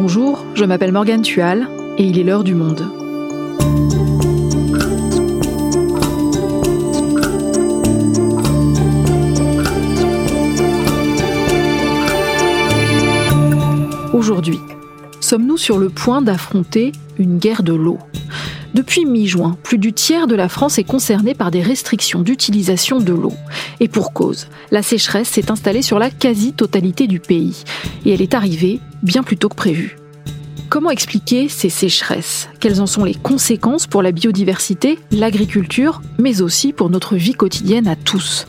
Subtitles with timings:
[0.00, 2.88] Bonjour, je m'appelle Morgane Tual et il est l'heure du monde.
[14.12, 14.60] Aujourd'hui,
[15.18, 17.98] sommes-nous sur le point d'affronter une guerre de l'eau?
[18.74, 23.12] Depuis mi-juin, plus du tiers de la France est concerné par des restrictions d'utilisation de
[23.12, 23.32] l'eau.
[23.80, 27.64] Et pour cause, la sécheresse s'est installée sur la quasi-totalité du pays.
[28.04, 29.96] Et elle est arrivée bien plus tôt que prévu.
[30.68, 32.50] Comment expliquer ces sécheresses?
[32.60, 37.88] Quelles en sont les conséquences pour la biodiversité, l'agriculture, mais aussi pour notre vie quotidienne
[37.88, 38.46] à tous?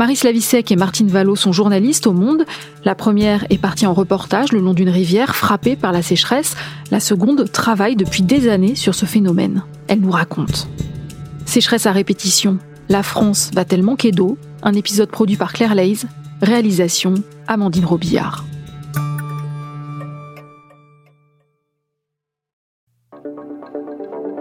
[0.00, 2.46] Marie Slavicek et Martine Vallot sont journalistes au Monde.
[2.86, 6.56] La première est partie en reportage le long d'une rivière frappée par la sécheresse.
[6.90, 9.62] La seconde travaille depuis des années sur ce phénomène.
[9.88, 10.68] Elle nous raconte.
[11.44, 12.56] Sécheresse à répétition.
[12.88, 14.38] La France va-t-elle manquer d'eau?
[14.62, 16.06] Un épisode produit par Claire Leys.
[16.40, 17.12] Réalisation
[17.46, 18.46] Amandine Robillard.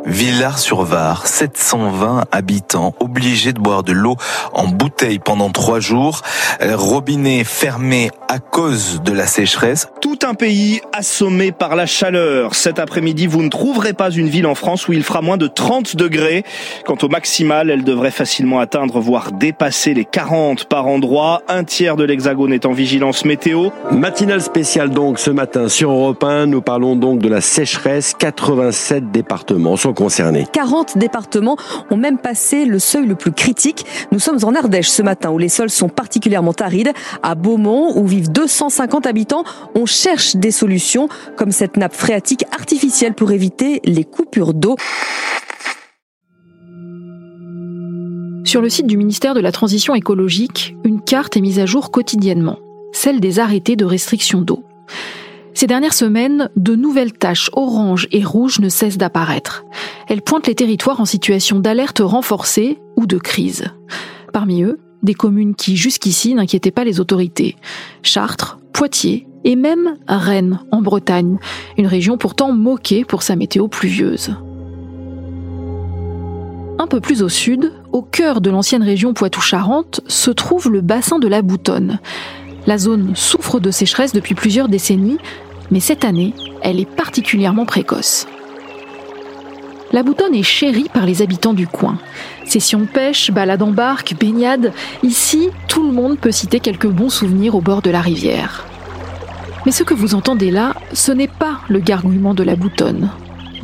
[0.05, 4.15] Villars-sur-Var, 720 habitants obligés de boire de l'eau
[4.53, 6.21] en bouteille pendant trois jours,
[6.61, 9.87] robinet fermé à cause de la sécheresse.
[10.01, 12.55] Tout un pays assommé par la chaleur.
[12.55, 15.47] Cet après-midi, vous ne trouverez pas une ville en France où il fera moins de
[15.47, 16.43] 30 degrés.
[16.85, 21.41] Quant au maximal, elle devrait facilement atteindre, voire dépasser les 40 par endroit.
[21.47, 23.69] Un tiers de l'hexagone est en vigilance météo.
[23.91, 26.47] Matinale spéciale donc ce matin sur Europe 1.
[26.47, 28.13] Nous parlons donc de la sécheresse.
[28.17, 30.45] 87 départements sont concernés.
[30.51, 31.57] 40 départements
[31.89, 33.85] ont même passé le seuil le plus critique.
[34.11, 36.91] Nous sommes en Ardèche ce matin où les sols sont particulièrement arides.
[37.23, 39.43] À Beaumont où vivent 250 habitants,
[39.75, 44.75] on cherche des solutions comme cette nappe phréatique artificielle pour éviter les coupures d'eau.
[48.45, 51.91] Sur le site du ministère de la Transition écologique, une carte est mise à jour
[51.91, 52.57] quotidiennement,
[52.93, 54.63] celle des arrêtés de restriction d'eau.
[55.53, 59.65] Ces dernières semaines, de nouvelles taches orange et rouge ne cessent d'apparaître.
[60.07, 63.65] Elles pointent les territoires en situation d'alerte renforcée ou de crise.
[64.31, 67.55] Parmi eux, des communes qui jusqu'ici n'inquiétaient pas les autorités.
[68.03, 71.37] Chartres, Poitiers et même Rennes en Bretagne,
[71.77, 74.35] une région pourtant moquée pour sa météo pluvieuse.
[76.77, 81.19] Un peu plus au sud, au cœur de l'ancienne région Poitou-Charentes, se trouve le bassin
[81.19, 81.99] de la Boutonne.
[82.69, 85.17] La zone souffre de sécheresse depuis plusieurs décennies
[85.71, 88.27] mais cette année, elle est particulièrement précoce.
[89.91, 91.97] La Boutonne est chérie par les habitants du coin.
[92.45, 94.71] Sessions de pêche, balades en barque, baignades,
[95.01, 98.67] ici, tout le monde peut citer quelques bons souvenirs au bord de la rivière.
[99.65, 103.09] Mais ce que vous entendez là, ce n'est pas le gargouillement de la Boutonne.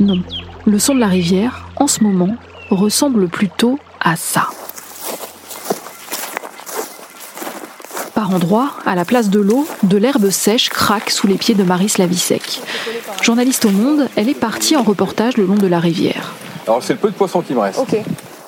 [0.00, 0.20] Non,
[0.64, 2.34] le son de la rivière, en ce moment,
[2.70, 4.48] ressemble plutôt à ça.
[8.26, 11.62] Par endroits, à la place de l'eau, de l'herbe sèche craque sous les pieds de
[11.62, 12.60] Marie Slavicek.
[13.22, 16.34] Journaliste au Monde, elle est partie en reportage le long de la rivière.
[16.66, 17.78] Alors c'est le peu de poissons qui me reste.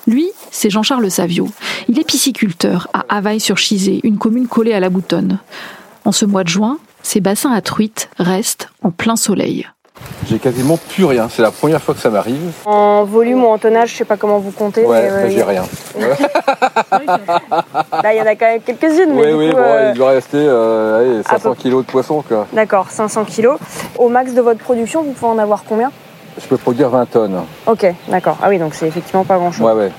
[0.08, 1.48] Lui, c'est Jean-Charles Savio.
[1.88, 5.38] Il est pisciculteur à Havaille-sur-Chizé, une commune collée à la Boutonne.
[6.04, 9.68] En ce mois de juin, ses bassins à truites restent en plein soleil.
[10.26, 11.28] J'ai quasiment plus rien.
[11.30, 12.52] C'est la première fois que ça m'arrive.
[12.66, 14.84] En volume ou en tonnage, je sais pas comment vous comptez.
[14.84, 15.64] Ouais, mais j'ai rien.
[15.98, 16.06] Là,
[18.12, 19.12] il y en a quand même quelques-unes.
[19.12, 22.22] Oui, oui, bon, il doit rester euh, 500 kg de poisson.
[22.52, 23.50] D'accord, 500 kg.
[23.96, 25.90] Au max de votre production, vous pouvez en avoir combien?
[26.40, 27.40] Je peux produire 20 tonnes.
[27.66, 28.38] Ok, d'accord.
[28.42, 29.66] Ah oui, donc c'est effectivement pas grand-chose.
[29.66, 29.90] Ouais, ouais.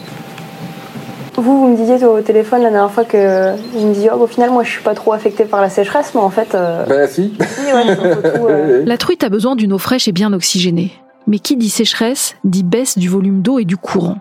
[1.39, 4.27] Vous, vous me disiez au téléphone la dernière fois que vous me disiez, oh, au
[4.27, 6.53] final, moi, je suis pas trop affectée par la sécheresse, mais en fait.
[6.53, 6.85] Euh...
[6.85, 7.33] Ben si.
[8.49, 8.83] euh...
[8.85, 10.91] La truite a besoin d'une eau fraîche et bien oxygénée.
[11.27, 14.17] Mais qui dit sécheresse dit baisse du volume d'eau et du courant.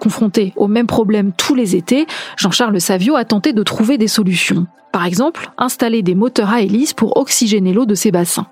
[0.00, 2.06] Confronté au même problème tous les étés,
[2.36, 4.66] Jean-Charles Savio a tenté de trouver des solutions.
[4.92, 8.46] Par exemple, installer des moteurs à hélice pour oxygéner l'eau de ses bassins.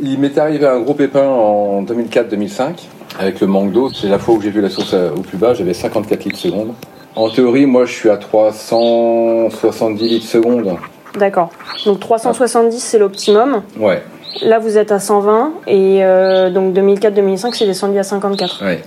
[0.00, 2.86] Il m'est arrivé un gros pépin en 2004-2005
[3.18, 3.90] avec le manque d'eau.
[3.92, 6.72] C'est la fois où j'ai vu la source au plus bas, j'avais 54 litres seconde.
[7.20, 10.76] En théorie, moi, je suis à 370 litres seconde.
[11.18, 11.50] D'accord.
[11.84, 13.60] Donc 370, c'est l'optimum.
[13.78, 14.02] Ouais.
[14.40, 18.64] Là, vous êtes à 120 et euh, donc 2004-2005, c'est descendu à 54.
[18.64, 18.82] Ouais.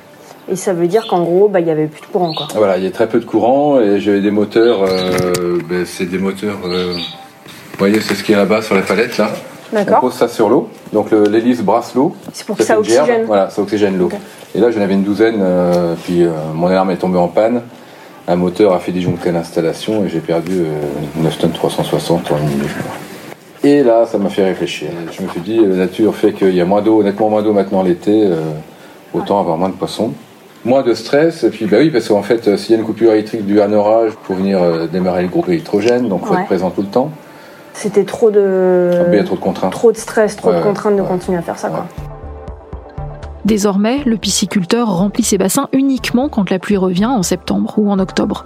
[0.50, 2.34] Et ça veut dire qu'en gros, bah, il n'y avait plus de courant.
[2.34, 2.48] Quoi.
[2.56, 4.80] Voilà, il y a très peu de courant et j'avais des moteurs.
[4.84, 6.58] Euh, ben, c'est des moteurs.
[6.66, 9.30] Euh, vous voyez, c'est ce qui est là-bas sur la palette là.
[9.72, 10.00] On D'accord.
[10.02, 10.70] pose ça sur l'eau.
[10.92, 12.16] Donc l'hélice brasse l'eau.
[12.32, 13.04] C'est pour que ça une gerbe.
[13.04, 13.26] oxygène.
[13.28, 14.10] Voilà, ça oxygène l'eau.
[14.56, 15.40] Et là, j'en avais une douzaine.
[15.42, 17.62] euh, puis euh, mon alarme est tombée en panne.
[18.28, 22.44] Un moteur a fait disjoncter l'installation et j'ai perdu euh, 9 tonnes 360 en une
[22.46, 22.70] minute.
[23.66, 24.90] Et là, ça m'a fait réfléchir.
[25.12, 27.54] Je me suis dit, la nature fait qu'il y a moins d'eau, nettement moins d'eau
[27.54, 28.40] maintenant l'été, euh,
[29.14, 30.12] autant avoir moins de poissons.
[30.66, 32.86] Moins de stress, et puis bah oui, parce qu'en fait, euh, s'il y a une
[32.86, 36.28] coupure électrique due à un orage, pour venir euh, démarrer le groupe électrogène, donc il
[36.28, 36.40] faut Ouais.
[36.40, 37.12] être présent tout le temps.
[37.74, 38.92] C'était trop de.
[38.94, 39.74] Ah, il y a trop de contraintes.
[39.74, 41.08] Trop de stress, trop Ouais, de contraintes de ouais.
[41.08, 41.86] continuer à faire ça, quoi.
[43.46, 48.00] Désormais, le pisciculteur remplit ses bassins uniquement quand la pluie revient en septembre ou en
[48.00, 48.46] octobre.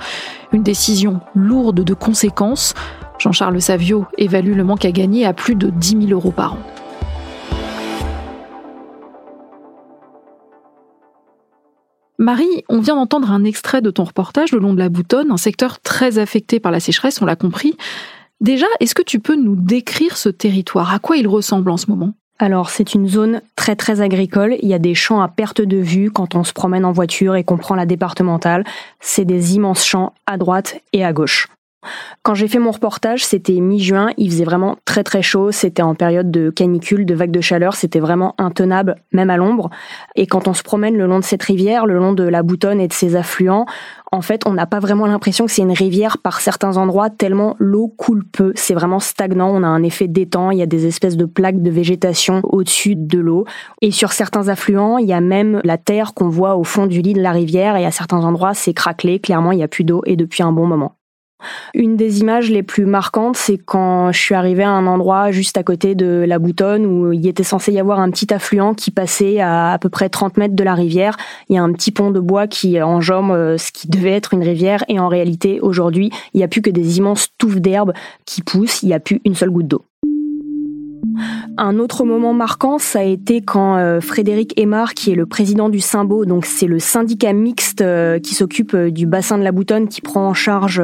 [0.52, 2.74] Une décision lourde de conséquences.
[3.20, 6.60] Jean-Charles Savio évalue le manque à gagner à plus de 10 000 euros par an.
[12.20, 15.38] Marie, on vient d'entendre un extrait de ton reportage le long de la Boutonne, un
[15.38, 17.78] secteur très affecté par la sécheresse, on l'a compris.
[18.42, 20.92] Déjà, est-ce que tu peux nous décrire ce territoire?
[20.92, 22.14] À quoi il ressemble en ce moment?
[22.40, 24.56] Alors, c'est une zone très très agricole.
[24.62, 27.36] Il y a des champs à perte de vue quand on se promène en voiture
[27.36, 28.64] et qu'on prend la départementale.
[29.00, 31.48] C'est des immenses champs à droite et à gauche.
[32.24, 35.96] Quand j'ai fait mon reportage, c'était mi-juin, il faisait vraiment très très chaud, c'était en
[35.96, 39.70] période de canicule, de vague de chaleur, c'était vraiment intenable, même à l'ombre.
[40.16, 42.80] Et quand on se promène le long de cette rivière, le long de la Boutonne
[42.80, 43.66] et de ses affluents,
[44.12, 47.56] en fait, on n'a pas vraiment l'impression que c'est une rivière par certains endroits, tellement
[47.60, 48.54] l'eau coule peu.
[48.56, 51.62] C'est vraiment stagnant, on a un effet d'étang, il y a des espèces de plaques
[51.62, 53.46] de végétation au-dessus de l'eau.
[53.82, 57.02] Et sur certains affluents, il y a même la terre qu'on voit au fond du
[57.02, 59.84] lit de la rivière, et à certains endroits, c'est craquelé, clairement, il n'y a plus
[59.84, 60.97] d'eau, et depuis un bon moment.
[61.74, 65.58] Une des images les plus marquantes, c'est quand je suis arrivée à un endroit juste
[65.58, 68.90] à côté de la Boutonne où il était censé y avoir un petit affluent qui
[68.90, 71.18] passait à à peu près 30 mètres de la rivière.
[71.50, 74.34] Il y a un petit pont de bois qui enjambe euh, ce qui devait être
[74.34, 77.94] une rivière et en réalité, aujourd'hui, il n'y a plus que des immenses touffes d'herbe
[78.26, 79.87] qui poussent, il n'y a plus une seule goutte d'eau.
[81.60, 85.70] Un autre moment marquant, ça a été quand euh, Frédéric Aymar, qui est le président
[85.70, 89.52] du Symbo, donc c'est le syndicat mixte euh, qui s'occupe euh, du bassin de la
[89.52, 90.80] Boutonne, qui prend en charge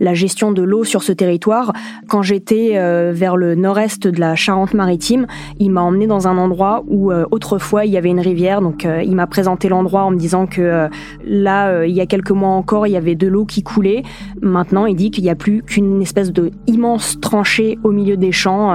[0.00, 1.74] la gestion de l'eau sur ce territoire.
[2.08, 2.72] Quand j'étais
[3.12, 5.26] vers le nord-est de la Charente-Maritime,
[5.58, 8.60] il m'a emmené dans un endroit où autrefois il y avait une rivière.
[8.60, 10.88] Donc il m'a présenté l'endroit en me disant que
[11.24, 14.02] là, il y a quelques mois encore, il y avait de l'eau qui coulait.
[14.40, 18.32] Maintenant, il dit qu'il n'y a plus qu'une espèce de immense tranchée au milieu des
[18.32, 18.74] champs.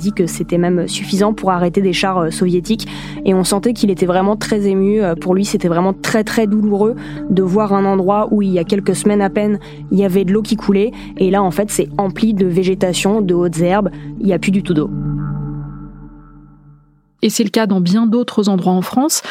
[0.00, 2.88] Dit que c'était même suffisant pour arrêter des chars euh, soviétiques.
[3.24, 5.02] Et on sentait qu'il était vraiment très ému.
[5.02, 6.96] Euh, Pour lui, c'était vraiment très très douloureux
[7.28, 9.58] de voir un endroit où il y a quelques semaines à peine,
[9.92, 10.90] il y avait de l'eau qui coulait.
[11.18, 13.90] Et là, en fait, c'est empli de végétation, de hautes herbes.
[14.18, 14.90] Il n'y a plus du tout d'eau.
[17.22, 19.22] Et c'est le cas dans bien d'autres endroits en France.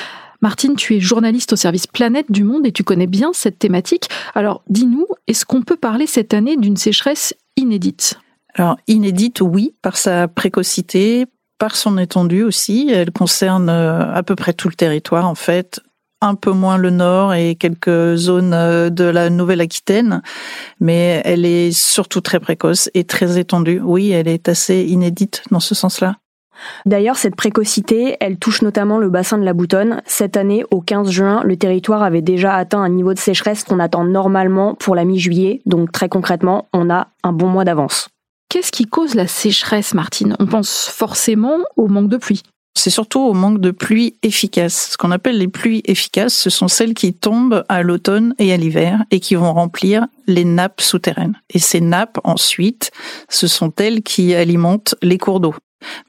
[0.41, 4.07] Martine, tu es journaliste au service Planète du Monde et tu connais bien cette thématique.
[4.35, 8.19] Alors dis-nous, est-ce qu'on peut parler cette année d'une sécheresse inédite?
[8.55, 11.27] Alors, inédite, oui, par sa précocité,
[11.59, 12.89] par son étendue aussi.
[12.91, 15.79] Elle concerne euh, à peu près tout le territoire, en fait.
[16.21, 20.21] Un peu moins le nord et quelques zones euh, de la Nouvelle-Aquitaine,
[20.81, 23.79] mais elle est surtout très précoce et très étendue.
[23.81, 26.17] Oui, elle est assez inédite dans ce sens-là.
[26.85, 30.01] D'ailleurs, cette précocité, elle touche notamment le bassin de la Boutonne.
[30.05, 33.79] Cette année, au 15 juin, le territoire avait déjà atteint un niveau de sécheresse qu'on
[33.79, 35.61] attend normalement pour la mi-juillet.
[35.65, 38.09] Donc très concrètement, on a un bon mois d'avance.
[38.49, 40.35] Qu'est-ce qui cause la sécheresse, Martine?
[40.39, 42.41] On pense forcément au manque de pluie.
[42.75, 44.89] C'est surtout au manque de pluie efficaces.
[44.91, 48.57] Ce qu'on appelle les pluies efficaces, ce sont celles qui tombent à l'automne et à
[48.57, 51.39] l'hiver et qui vont remplir les nappes souterraines.
[51.53, 52.89] Et ces nappes, ensuite,
[53.29, 55.53] ce sont elles qui alimentent les cours d'eau.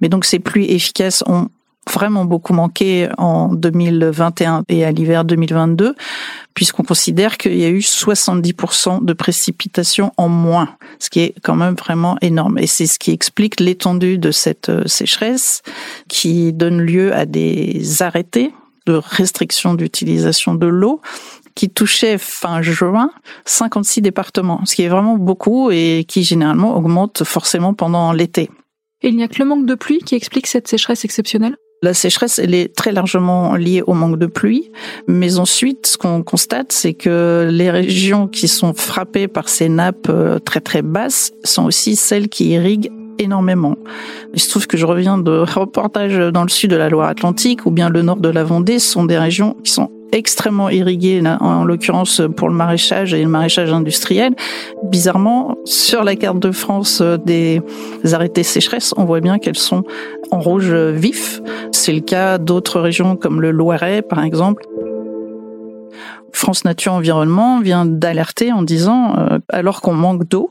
[0.00, 1.48] Mais donc ces pluies efficaces ont
[1.88, 5.94] vraiment beaucoup manqué en 2021 et à l'hiver 2022,
[6.54, 11.56] puisqu'on considère qu'il y a eu 70% de précipitations en moins, ce qui est quand
[11.56, 12.58] même vraiment énorme.
[12.58, 15.62] Et c'est ce qui explique l'étendue de cette euh, sécheresse,
[16.08, 18.52] qui donne lieu à des arrêtés
[18.87, 21.00] de restriction d'utilisation de l'eau
[21.54, 23.10] qui touchait fin juin
[23.44, 28.50] 56 départements, ce qui est vraiment beaucoup et qui généralement augmente forcément pendant l'été.
[29.02, 31.56] Et il n'y a que le manque de pluie qui explique cette sécheresse exceptionnelle?
[31.82, 34.70] La sécheresse, elle est très largement liée au manque de pluie,
[35.08, 40.08] mais ensuite, ce qu'on constate, c'est que les régions qui sont frappées par ces nappes
[40.10, 43.76] euh, très très basses sont aussi celles qui irriguent énormément.
[44.34, 47.70] Il se trouve que je reviens de reportages dans le sud de la Loire-Atlantique ou
[47.70, 51.64] bien le nord de la Vendée, sont des régions qui sont extrêmement irriguées, là, en
[51.64, 54.35] l'occurrence pour le maraîchage et le maraîchage industriel.
[54.85, 57.62] Bizarrement, sur la carte de France euh, des
[58.12, 59.85] arrêtés sécheresse, on voit bien qu'elles sont
[60.31, 61.40] en rouge vif.
[61.73, 64.64] C'est le cas d'autres régions comme le Loiret, par exemple.
[66.33, 70.50] France Nature Environnement vient d'alerter en disant, euh, alors qu'on manque d'eau,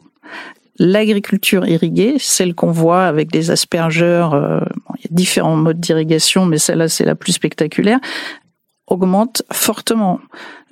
[0.77, 4.61] l'agriculture irriguée, celle qu'on voit avec des aspergeurs, euh,
[4.97, 7.99] il y a différents modes d'irrigation, mais celle-là c'est la plus spectaculaire,
[8.89, 10.19] augmente fortement.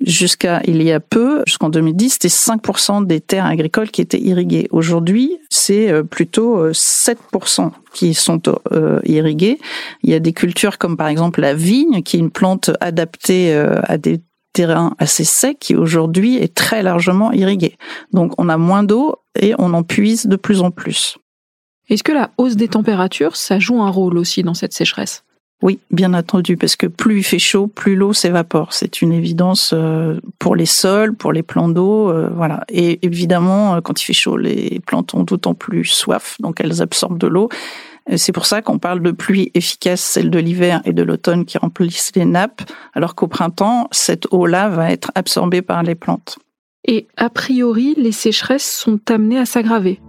[0.00, 4.68] Jusqu'à il y a peu, jusqu'en 2010, c'était 5% des terres agricoles qui étaient irriguées.
[4.70, 8.40] Aujourd'hui, c'est euh, plutôt euh, 7% qui sont
[8.72, 9.58] euh, irriguées.
[10.02, 13.54] Il y a des cultures comme par exemple la vigne, qui est une plante adaptée
[13.54, 14.20] euh, à des
[14.52, 17.76] terrains assez secs, qui aujourd'hui est très largement irriguée.
[18.12, 21.18] Donc on a moins d'eau et on en puise de plus en plus.
[21.88, 25.24] Est-ce que la hausse des températures, ça joue un rôle aussi dans cette sécheresse?
[25.60, 28.72] Oui, bien entendu, parce que plus il fait chaud, plus l'eau s'évapore.
[28.72, 32.62] C'est une évidence euh, pour les sols, pour les plans d'eau, euh, voilà.
[32.68, 36.80] Et évidemment, euh, quand il fait chaud, les plantes ont d'autant plus soif, donc elles
[36.80, 37.48] absorbent de l'eau.
[38.16, 41.58] C'est pour ça qu'on parle de pluie efficace, celle de l'hiver et de l'automne qui
[41.58, 42.62] remplissent les nappes,
[42.94, 46.38] alors qu'au printemps, cette eau-là va être absorbée par les plantes.
[46.86, 50.00] Et a priori, les sécheresses sont amenées à s'aggraver.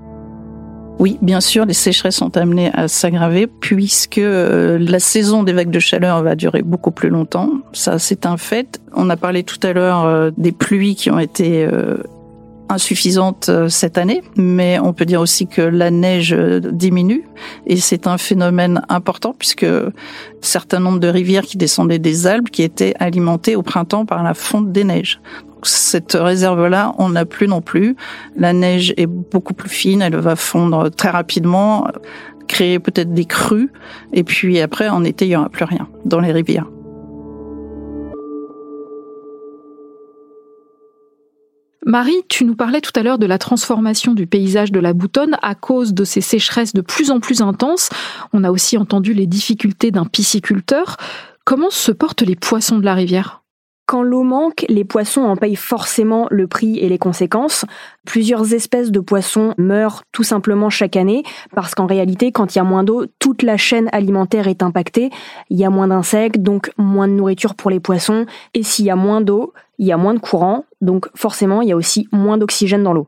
[0.99, 5.71] Oui, bien sûr, les sécheresses sont amenées à s'aggraver puisque euh, la saison des vagues
[5.71, 7.51] de chaleur va durer beaucoup plus longtemps.
[7.71, 8.81] Ça, c'est un fait.
[8.93, 11.67] On a parlé tout à l'heure euh, des pluies qui ont été
[12.69, 17.23] euh, insuffisantes cette année, mais on peut dire aussi que la neige diminue
[17.65, 19.65] et c'est un phénomène important puisque
[20.41, 24.33] certain nombre de rivières qui descendaient des Alpes qui étaient alimentées au printemps par la
[24.33, 25.19] fonte des neiges
[25.63, 27.95] cette réserve-là, on n'a plus non plus.
[28.37, 31.87] La neige est beaucoup plus fine, elle va fondre très rapidement,
[32.47, 33.71] créer peut-être des crues,
[34.13, 36.67] et puis après, en été, il n'y aura plus rien dans les rivières.
[41.85, 45.37] Marie, tu nous parlais tout à l'heure de la transformation du paysage de la Boutonne
[45.41, 47.89] à cause de ces sécheresses de plus en plus intenses.
[48.33, 50.97] On a aussi entendu les difficultés d'un pisciculteur.
[51.45, 53.43] Comment se portent les poissons de la rivière?
[53.89, 57.65] Quand l'eau manque, les poissons en payent forcément le prix et les conséquences.
[58.05, 61.23] Plusieurs espèces de poissons meurent tout simplement chaque année
[61.55, 65.09] parce qu'en réalité, quand il y a moins d'eau, toute la chaîne alimentaire est impactée.
[65.49, 68.27] Il y a moins d'insectes, donc moins de nourriture pour les poissons.
[68.53, 71.69] Et s'il y a moins d'eau, il y a moins de courant, donc forcément, il
[71.69, 73.07] y a aussi moins d'oxygène dans l'eau.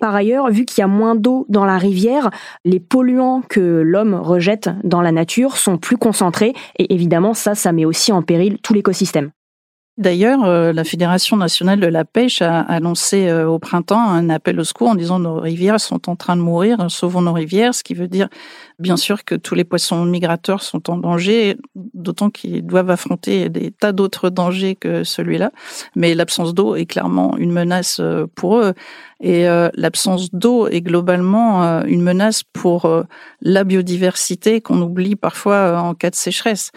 [0.00, 2.30] Par ailleurs, vu qu'il y a moins d'eau dans la rivière,
[2.64, 7.72] les polluants que l'homme rejette dans la nature sont plus concentrés et évidemment ça, ça
[7.72, 9.30] met aussi en péril tout l'écosystème.
[9.98, 14.60] D'ailleurs, euh, la Fédération nationale de la pêche a annoncé euh, au printemps un appel
[14.60, 17.82] au secours en disant nos rivières sont en train de mourir, sauvons nos rivières, ce
[17.82, 18.28] qui veut dire
[18.78, 23.72] bien sûr que tous les poissons migrateurs sont en danger, d'autant qu'ils doivent affronter des
[23.72, 25.50] tas d'autres dangers que celui-là.
[25.96, 28.74] Mais l'absence d'eau est clairement une menace euh, pour eux.
[29.20, 32.88] Et l'absence d'eau est globalement une menace pour
[33.42, 36.70] la biodiversité qu'on oublie parfois en cas de sécheresse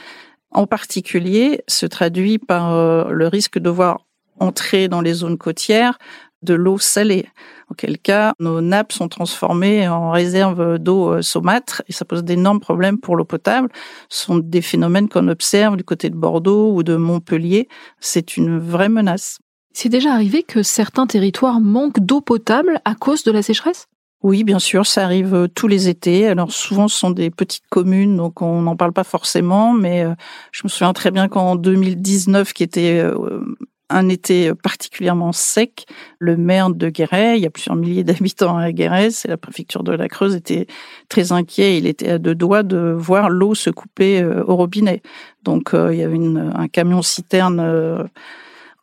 [0.52, 4.06] en particulier se traduit par euh, le risque de voir
[4.40, 5.98] entrer dans les zones côtières
[6.42, 7.28] de l'eau salée,
[7.70, 12.60] auquel cas nos nappes sont transformées en réserves d'eau euh, saumâtre et ça pose d'énormes
[12.60, 13.70] problèmes pour l'eau potable.
[14.10, 17.68] Ce sont des phénomènes qu'on observe du côté de Bordeaux ou de Montpellier.
[18.00, 19.40] C'est une vraie menace.
[19.74, 23.88] C'est déjà arrivé que certains territoires manquent d'eau potable à cause de la sécheresse?
[24.24, 26.28] Oui, bien sûr, ça arrive euh, tous les étés.
[26.28, 29.74] Alors souvent, ce sont des petites communes, donc on n'en parle pas forcément.
[29.74, 30.14] Mais euh,
[30.52, 33.44] je me souviens très bien qu'en 2019, qui était euh,
[33.90, 35.88] un été particulièrement sec,
[36.20, 39.84] le maire de Guéret, il y a plusieurs milliers d'habitants à Guéret, c'est la préfecture
[39.84, 40.68] de la Creuse, était
[41.10, 41.80] très inquiet.
[41.80, 45.02] Il était à deux doigts de voir l'eau se couper au robinet.
[45.44, 48.08] Donc il y avait une, un camion citerne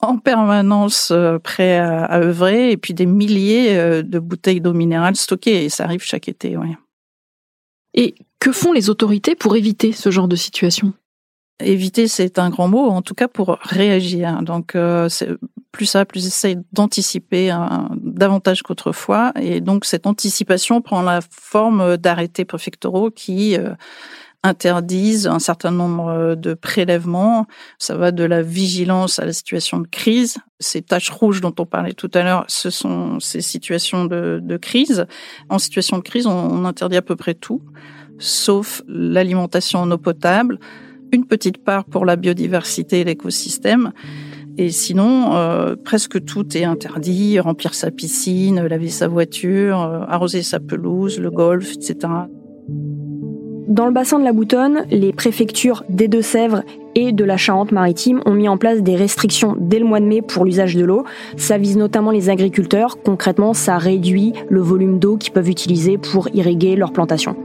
[0.01, 5.17] en permanence euh, prêt à, œuvrer et puis des milliers euh, de bouteilles d'eau minérale
[5.17, 6.57] stockées et ça arrive chaque été.
[6.57, 6.75] Oui.
[7.95, 10.93] Et que font les autorités pour éviter ce genre de situation?
[11.61, 14.43] Éviter, c'est un grand mot, en tout cas pour réagir.
[14.43, 15.09] Donc, euh,
[15.73, 19.33] plus ça, plus essaye d'anticiper hein, davantage qu'autrefois.
[19.41, 23.57] Et donc, cette anticipation prend la forme d'arrêtés préfectoraux qui
[24.43, 27.47] interdisent un certain nombre de prélèvements.
[27.79, 30.39] Ça va de la vigilance à la situation de crise.
[30.61, 34.57] Ces taches rouges dont on parlait tout à l'heure, ce sont ces situations de, de
[34.57, 35.07] crise.
[35.49, 37.63] En situation de crise, on, interdit à peu près tout,
[38.19, 40.59] sauf l'alimentation en eau potable,
[41.13, 43.93] une petite part pour la biodiversité et l'écosystème.
[44.57, 50.43] Et sinon, euh, presque tout est interdit, remplir sa piscine, laver sa voiture, euh, arroser
[50.43, 52.09] sa pelouse, le golf, etc.
[53.69, 56.63] Dans le bassin de la Boutonne, les préfectures des Deux-Sèvres
[56.95, 60.23] et de la Charente-Maritime ont mis en place des restrictions dès le mois de mai
[60.23, 61.05] pour l'usage de l'eau.
[61.37, 63.03] Ça vise notamment les agriculteurs.
[63.03, 67.37] Concrètement, ça réduit le volume d'eau qu'ils peuvent utiliser pour irriguer leurs plantations.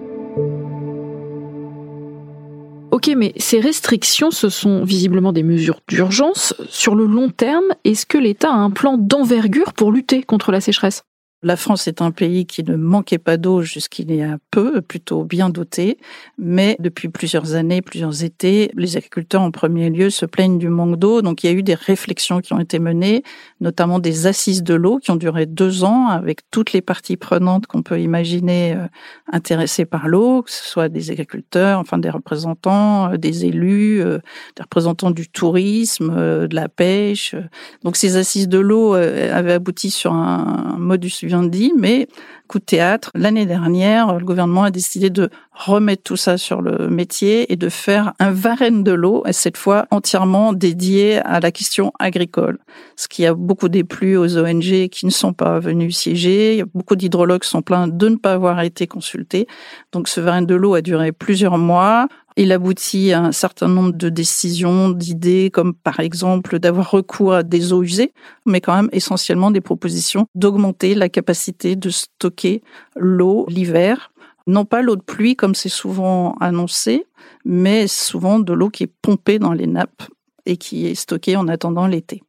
[2.91, 6.55] Ok, mais ces restrictions, ce sont visiblement des mesures d'urgence.
[6.69, 10.61] Sur le long terme, est-ce que l'État a un plan d'envergure pour lutter contre la
[10.61, 11.03] sécheresse?
[11.43, 15.25] La France est un pays qui ne manquait pas d'eau jusqu'il y a peu, plutôt
[15.25, 15.97] bien doté,
[16.37, 20.97] mais depuis plusieurs années, plusieurs étés, les agriculteurs en premier lieu se plaignent du manque
[20.97, 21.21] d'eau.
[21.21, 23.23] Donc il y a eu des réflexions qui ont été menées,
[23.59, 27.67] notamment des assises de l'eau qui ont duré deux ans avec toutes les parties prenantes
[27.67, 28.87] qu'on peut imaginer euh,
[29.31, 34.19] intéressées par l'eau, que ce soit des agriculteurs, enfin des représentants, euh, des élus, euh,
[34.55, 37.35] des représentants du tourisme, de la pêche.
[37.83, 42.07] Donc ces assises de l'eau avaient abouti sur un modus bien dit, mais
[42.47, 43.09] coup de théâtre.
[43.15, 47.69] L'année dernière, le gouvernement a décidé de remettre tout ça sur le métier et de
[47.69, 52.59] faire un Varenne de l'eau, et cette fois entièrement dédié à la question agricole.
[52.95, 56.63] Ce qui a beaucoup déplu aux ONG qui ne sont pas venus siéger.
[56.75, 59.47] Beaucoup d'hydrologues sont plaints de ne pas avoir été consultés.
[59.91, 62.07] Donc ce Varenne de l'eau a duré plusieurs mois.
[62.35, 67.43] Il aboutit à un certain nombre de décisions, d'idées, comme par exemple d'avoir recours à
[67.43, 68.13] des eaux usées,
[68.45, 72.63] mais quand même essentiellement des propositions d'augmenter la capacité de stocker
[72.95, 74.11] l'eau l'hiver.
[74.47, 77.05] Non pas l'eau de pluie comme c'est souvent annoncé,
[77.45, 80.03] mais souvent de l'eau qui est pompée dans les nappes
[80.45, 82.23] et qui est stockée en attendant l'été.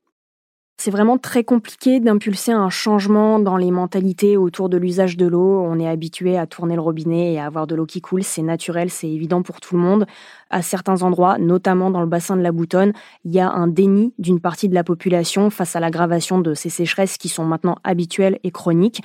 [0.77, 5.63] C'est vraiment très compliqué d'impulser un changement dans les mentalités autour de l'usage de l'eau.
[5.63, 8.25] On est habitué à tourner le robinet et à avoir de l'eau qui coule.
[8.25, 10.05] C'est naturel, c'est évident pour tout le monde.
[10.51, 12.93] À certains endroits, notamment dans le bassin de la Boutonne,
[13.25, 16.71] il y a un déni d'une partie de la population face à l'aggravation de ces
[16.71, 19.01] sécheresses qui sont maintenant habituelles et chroniques.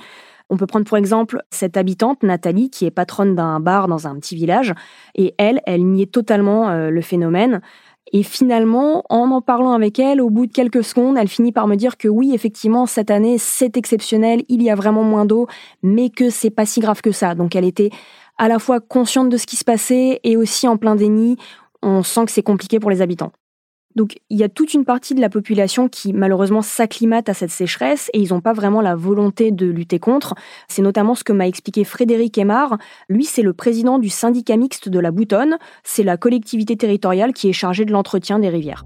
[0.50, 4.16] On peut prendre pour exemple cette habitante, Nathalie, qui est patronne d'un bar dans un
[4.16, 4.74] petit village,
[5.14, 7.62] et elle, elle niait totalement euh, le phénomène.
[8.12, 11.68] Et finalement, en en parlant avec elle, au bout de quelques secondes, elle finit par
[11.68, 15.48] me dire que oui, effectivement, cette année, c'est exceptionnel, il y a vraiment moins d'eau,
[15.84, 17.36] mais que c'est pas si grave que ça.
[17.36, 17.92] Donc elle était
[18.38, 21.38] à la fois consciente de ce qui se passait et aussi en plein déni.
[21.84, 23.32] On sent que c'est compliqué pour les habitants.
[24.00, 27.52] Donc il y a toute une partie de la population qui malheureusement s'acclimate à cette
[27.52, 30.36] sécheresse et ils n'ont pas vraiment la volonté de lutter contre.
[30.70, 32.78] C'est notamment ce que m'a expliqué Frédéric Aymar.
[33.10, 35.58] Lui, c'est le président du syndicat mixte de la Boutonne.
[35.84, 38.86] C'est la collectivité territoriale qui est chargée de l'entretien des rivières.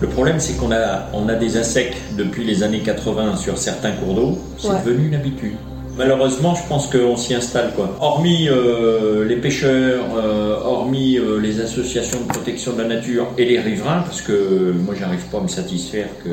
[0.00, 3.92] Le problème, c'est qu'on a, on a des assecs depuis les années 80 sur certains
[3.92, 4.38] cours d'eau.
[4.58, 5.54] C'est devenu une habitude.
[5.96, 7.72] Malheureusement, je pense qu'on s'y installe.
[7.76, 7.96] Quoi.
[8.00, 13.44] Hormis euh, les pêcheurs, euh, hormis euh, les associations de protection de la nature et
[13.44, 16.30] les riverains, parce que moi, j'arrive pas à me satisfaire que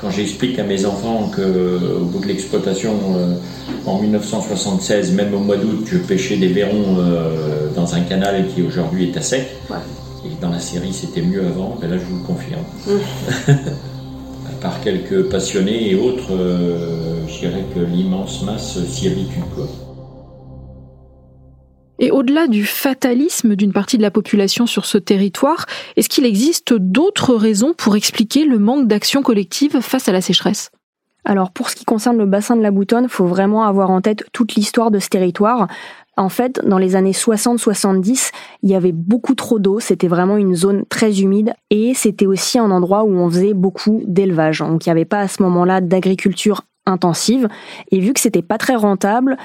[0.00, 2.92] quand j'explique à mes enfants qu'au bout de l'exploitation,
[3.86, 6.98] en 1976, même au mois d'août, je pêchais des verrons
[7.74, 9.48] dans un canal qui aujourd'hui est à sec.
[10.26, 11.78] Et dans la série, c'était mieux avant.
[11.80, 12.62] Ben là, je vous le confirme.
[12.86, 13.52] Mmh.
[14.60, 16.32] par quelques passionnés et autres,
[17.34, 19.40] je dirais que l'immense masse s'y habitue.
[21.98, 25.66] Et au-delà du fatalisme d'une partie de la population sur ce territoire,
[25.96, 30.70] est-ce qu'il existe d'autres raisons pour expliquer le manque d'action collective face à la sécheresse?
[31.24, 34.00] Alors pour ce qui concerne le bassin de la Boutonne, il faut vraiment avoir en
[34.00, 35.68] tête toute l'histoire de ce territoire.
[36.16, 38.30] En fait, dans les années 60-70,
[38.62, 42.58] il y avait beaucoup trop d'eau, c'était vraiment une zone très humide et c'était aussi
[42.58, 44.58] un endroit où on faisait beaucoup d'élevage.
[44.60, 47.48] Donc il n'y avait pas à ce moment-là d'agriculture intensive
[47.90, 49.36] et vu que c'était pas très rentable,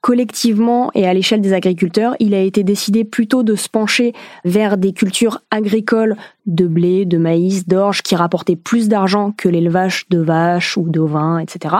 [0.00, 4.76] collectivement et à l'échelle des agriculteurs, il a été décidé plutôt de se pencher vers
[4.76, 10.18] des cultures agricoles de blé, de maïs, d'orge qui rapportaient plus d'argent que l'élevage de
[10.18, 11.76] vaches ou d'ovins, etc.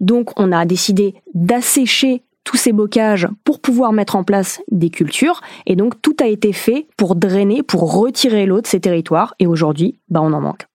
[0.00, 5.40] Donc on a décidé d'assécher tous ces bocages pour pouvoir mettre en place des cultures.
[5.66, 9.34] Et donc tout a été fait pour drainer, pour retirer l'eau de ces territoires.
[9.40, 10.66] Et aujourd'hui, bah, on en manque.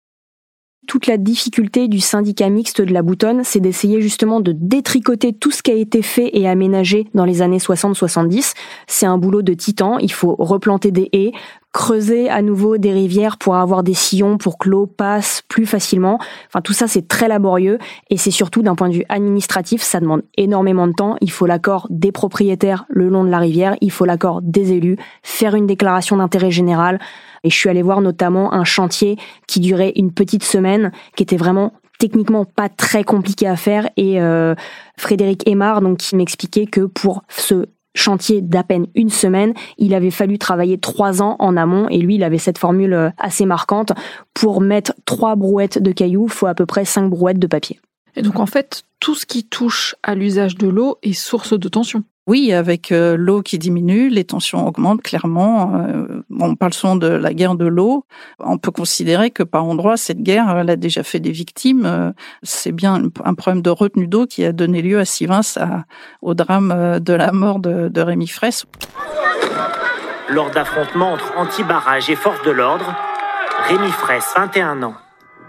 [0.87, 5.51] Toute la difficulté du syndicat mixte de la Boutonne, c'est d'essayer justement de détricoter tout
[5.51, 8.53] ce qui a été fait et aménagé dans les années 60-70.
[8.87, 9.99] C'est un boulot de titan.
[9.99, 11.33] Il faut replanter des haies,
[11.73, 16.19] creuser à nouveau des rivières pour avoir des sillons pour que l'eau passe plus facilement.
[16.47, 17.77] Enfin, tout ça, c'est très laborieux
[18.09, 21.15] et c'est surtout d'un point de vue administratif, ça demande énormément de temps.
[21.21, 24.97] Il faut l'accord des propriétaires le long de la rivière, il faut l'accord des élus,
[25.23, 26.99] faire une déclaration d'intérêt général.
[27.43, 31.37] Et je suis allée voir notamment un chantier qui durait une petite semaine, qui était
[31.37, 34.55] vraiment techniquement pas très compliqué à faire et euh,
[34.97, 40.11] Frédéric Aymar donc qui m'expliquait que pour ce chantier d'à peine une semaine, il avait
[40.11, 43.91] fallu travailler trois ans en amont et lui, il avait cette formule euh, assez marquante.
[44.33, 47.79] Pour mettre trois brouettes de cailloux, il faut à peu près cinq brouettes de papier.
[48.15, 51.69] Et donc en fait, tout ce qui touche à l'usage de l'eau est source de
[51.69, 52.03] tension.
[52.27, 55.75] Oui, avec euh, l'eau qui diminue, les tensions augmentent clairement.
[55.75, 58.05] Euh, on parle souvent de la guerre de l'eau.
[58.39, 62.13] On peut considérer que par endroits, cette guerre, elle a déjà fait des victimes.
[62.43, 65.41] C'est bien un problème de retenue d'eau qui a donné lieu à Sivins
[66.21, 68.65] au drame euh, de la mort de, de Rémi Fraisse.
[70.29, 72.95] Lors d'affrontements entre anti-barrage et forces de l'ordre,
[73.67, 74.95] Rémi Fraisse, 21 ans,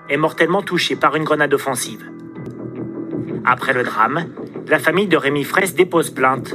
[0.08, 2.10] est mortellement touché par une grenade offensive.
[3.44, 4.26] Après le drame,
[4.68, 6.54] la famille de Rémi Fraisse dépose plainte.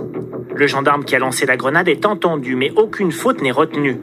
[0.56, 4.00] Le gendarme qui a lancé la grenade est entendu, mais aucune faute n'est retenue.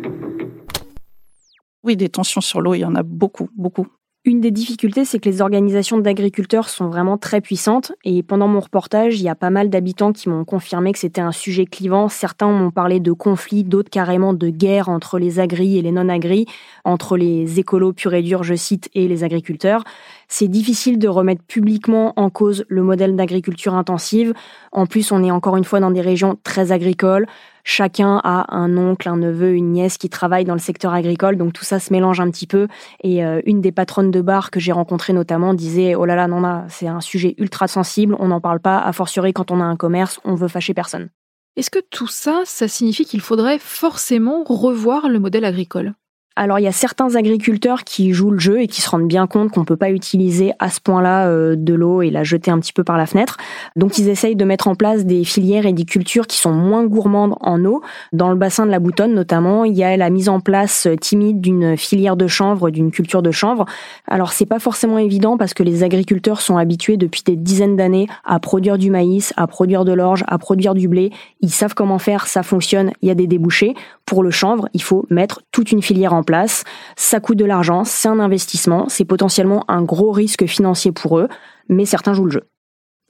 [1.83, 3.89] Oui, des tensions sur l'eau, il y en a beaucoup, beaucoup.
[4.27, 7.93] Une des difficultés, c'est que les organisations d'agriculteurs sont vraiment très puissantes.
[8.05, 11.21] Et pendant mon reportage, il y a pas mal d'habitants qui m'ont confirmé que c'était
[11.21, 12.09] un sujet clivant.
[12.09, 16.47] Certains m'ont parlé de conflits, d'autres carrément de guerre entre les agris et les non-agris,
[16.85, 19.85] entre les écolos purs et durs, je cite, et les agriculteurs.
[20.27, 24.33] C'est difficile de remettre publiquement en cause le modèle d'agriculture intensive.
[24.73, 27.27] En plus, on est encore une fois dans des régions très agricoles.
[27.67, 31.55] Chacun a un oncle, un neveu, une nièce qui travaille dans le secteur agricole, donc
[31.55, 32.69] tout ça se mélange un petit peu.
[33.03, 36.29] Et euh, une des patronnes de bar que j'ai rencontrées notamment disait Oh là là,
[36.29, 39.61] non, non c'est un sujet ultra sensible, on n'en parle pas, a fortiori quand on
[39.61, 41.09] a un commerce, on veut fâcher personne.
[41.57, 45.95] Est-ce que tout ça, ça signifie qu'il faudrait forcément revoir le modèle agricole?
[46.37, 49.29] Alors il y a certains agriculteurs qui jouent le jeu et qui se rendent bien
[49.29, 52.59] compte qu'on peut pas utiliser à ce point-là euh, de l'eau et la jeter un
[52.59, 53.37] petit peu par la fenêtre.
[53.77, 56.85] Donc ils essayent de mettre en place des filières et des cultures qui sont moins
[56.85, 57.83] gourmandes en eau.
[58.13, 61.41] Dans le bassin de la Boutonne notamment, il y a la mise en place timide
[61.41, 63.65] d'une filière de chanvre, d'une culture de chanvre.
[64.09, 68.09] Alors c'est pas forcément évident parce que les agriculteurs sont habitués depuis des dizaines d'années
[68.25, 71.13] à produire du maïs, à produire de l'orge, à produire du blé.
[71.43, 73.75] Ils savent comment faire, ça fonctionne, il y a des débouchés.
[74.05, 76.65] Pour le chanvre, il faut mettre toute une filière en place.
[76.97, 81.29] Ça coûte de l'argent, c'est un investissement, c'est potentiellement un gros risque financier pour eux,
[81.69, 82.43] mais certains jouent le jeu.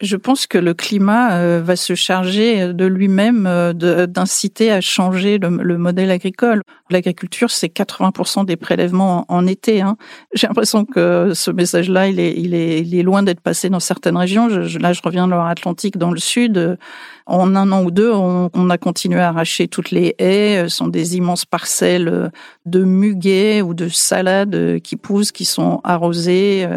[0.00, 5.38] Je pense que le climat euh, va se charger de lui-même euh, d'inciter à changer
[5.38, 6.62] le, modèle agricole.
[6.90, 9.82] L'agriculture, c'est 80% des prélèvements en, été.
[9.82, 9.96] Hein.
[10.34, 14.48] J'ai l'impression que ce message-là, il est, loin d'être passé dans certaines régions.
[14.48, 16.76] Là, je reviens de Loire-Atlantique, dans le sud.
[17.26, 20.64] En un an ou deux, on, on, a continué à arracher toutes les haies.
[20.68, 22.30] Ce sont des immenses parcelles
[22.66, 26.68] de muguet ou de salades qui poussent, qui sont arrosées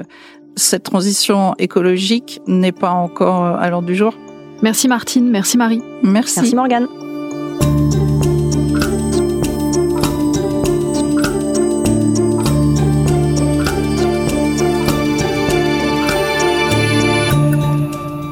[0.58, 4.14] cette transition écologique n'est pas encore euh, à l'ordre du jour.
[4.62, 5.82] Merci Martine, merci Marie.
[6.04, 6.40] Merci.
[6.42, 6.88] Merci Morgane.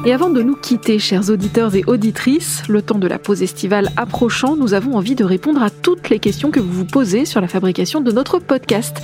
[0.04, 3.90] Et avant de nous quitter, chers auditeurs et auditrices, le temps de la pause estivale
[3.96, 7.40] approchant, nous avons envie de répondre à toutes les questions que vous vous posez sur
[7.40, 9.02] la fabrication de notre podcast.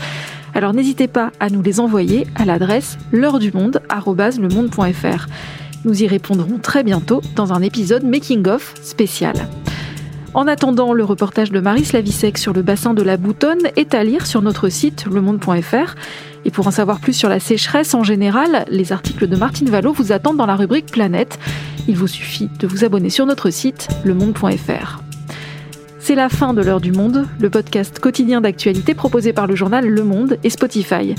[0.54, 3.80] Alors n'hésitez pas à nous les envoyer à l'adresse l'heure du monde
[5.84, 9.34] Nous y répondrons très bientôt dans un épisode Making of spécial.
[10.34, 14.02] En attendant, le reportage de Marie Slavisek sur le bassin de la Boutonne est à
[14.02, 15.94] lire sur notre site lemonde.fr.
[16.44, 19.92] Et pour en savoir plus sur la sécheresse en général, les articles de Martine Vallot
[19.92, 21.38] vous attendent dans la rubrique Planète.
[21.86, 25.02] Il vous suffit de vous abonner sur notre site lemonde.fr.
[26.04, 29.86] C'est la fin de l'heure du monde, le podcast quotidien d'actualité proposé par le journal
[29.86, 31.14] Le Monde et Spotify.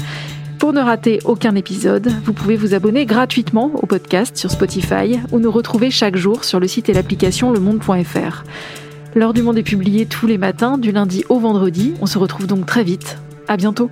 [0.59, 5.39] Pour ne rater aucun épisode, vous pouvez vous abonner gratuitement au podcast sur Spotify ou
[5.39, 8.43] nous retrouver chaque jour sur le site et l'application lemonde.fr.
[9.15, 11.93] L'heure du monde est publiée tous les matins, du lundi au vendredi.
[12.01, 13.17] On se retrouve donc très vite.
[13.47, 13.89] À bientôt.